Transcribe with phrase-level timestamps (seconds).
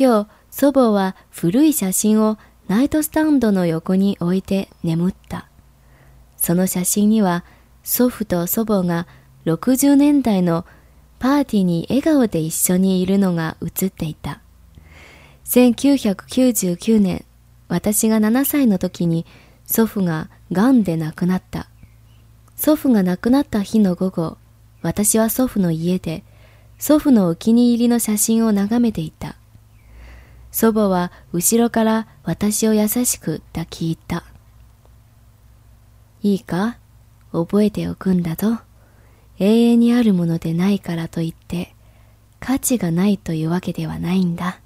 [0.00, 5.48] 今日、祖母は古い写真をナイトスタンドの横に置いて眠った。
[6.36, 7.44] その写真には
[7.82, 9.08] 祖父と祖母が
[9.44, 10.64] 60年代の
[11.18, 14.40] パーティーに笑顔で一緒にいるのが写っていた。
[15.46, 17.24] 1999年、
[17.66, 19.26] 私が7歳の時に
[19.66, 21.68] 祖父が癌で亡くなった。
[22.54, 24.38] 祖父が亡くなった日の午後、
[24.80, 26.22] 私は祖父の家で
[26.78, 29.37] 祖父のお気に入りの写真を眺めていた。
[30.50, 34.24] 祖母は後ろから私を優しく抱き入った。
[36.22, 36.78] いいか？
[37.32, 38.58] 覚えておくんだぞ。
[39.38, 41.74] 永遠にあるものでないからといって、
[42.40, 44.60] 価値がないというわけではないんだ。